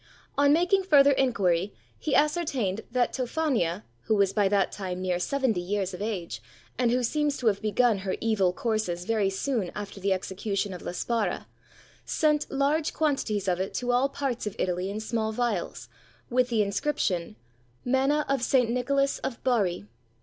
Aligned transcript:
On 0.35 0.51
making 0.51 0.81
further 0.81 1.11
inquiry, 1.11 1.75
he 1.99 2.15
ascertained 2.15 2.81
that 2.89 3.13
Tophania 3.13 3.83
(who 4.05 4.15
was 4.15 4.33
by 4.33 4.47
this 4.47 4.75
time 4.75 4.99
near 4.99 5.19
seventy 5.19 5.61
years 5.61 5.93
of 5.93 6.01
age, 6.01 6.41
and 6.75 6.89
who 6.89 7.03
seems 7.03 7.37
to 7.37 7.45
have 7.45 7.61
begun 7.61 7.99
her 7.99 8.15
evil 8.19 8.51
courses 8.51 9.05
very 9.05 9.29
soon 9.29 9.69
after 9.75 9.99
the 9.99 10.11
execution 10.11 10.73
of 10.73 10.81
La 10.81 10.93
Spara,) 10.93 11.45
sent 12.03 12.49
large 12.49 12.93
quantities 12.95 13.47
of 13.47 13.59
it 13.59 13.75
to 13.75 13.91
all 13.91 14.09
parts 14.09 14.47
of 14.47 14.55
Italy 14.57 14.89
in 14.89 14.99
small 14.99 15.31
vials, 15.31 15.87
with 16.31 16.49
the 16.49 16.63
inscription, 16.63 17.35
"Manna 17.85 18.25
of 18.27 18.41
St. 18.41 18.71
Nicholas 18.71 19.19
of 19.19 19.43
Barri." 19.43 19.85